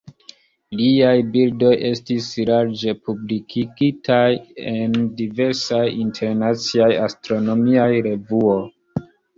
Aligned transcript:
Liaj 0.77 1.11
bildoj 1.35 1.73
estis 1.89 2.31
larĝe 2.51 2.95
publikigitaj 3.09 4.25
en 4.75 4.99
diversaj 5.23 5.87
internaciaj 6.03 6.93
astronomiaj 7.09 7.91
revuoj. 8.11 8.61